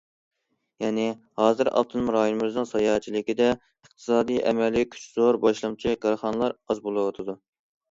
يەنى، 0.83 1.03
ھازىر 1.41 1.69
ئاپتونوم 1.71 2.09
رايونىمىزنىڭ 2.15 2.67
ساياھەتچىلىكىدە 2.71 3.51
ئىقتىسادىي 3.59 4.43
ئەمەلىي 4.47 4.89
كۈچى 4.97 5.07
زور 5.21 5.41
باشلامچى 5.47 5.97
كارخانىلار 6.09 6.59
ئاز 6.59 6.85
بولۇۋاتىدۇ. 6.91 7.41